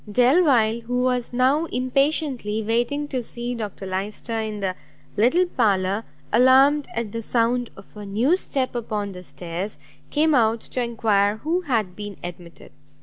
[0.11, 4.75] Delvile, who was now impatiently waiting to see Dr Lyster in the
[5.15, 9.77] little parlour, alarmed at the sound of a new step upon the stairs,
[10.09, 12.71] came out to enquire who had been admitted.